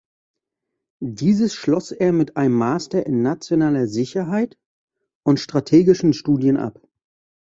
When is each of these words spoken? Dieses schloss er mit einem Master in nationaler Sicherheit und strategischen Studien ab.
Dieses 1.03 1.53
schloss 1.53 1.91
er 1.91 2.11
mit 2.11 2.35
einem 2.35 2.55
Master 2.55 3.05
in 3.05 3.21
nationaler 3.21 3.85
Sicherheit 3.85 4.57
und 5.23 5.39
strategischen 5.39 6.13
Studien 6.13 6.57
ab. 6.57 6.81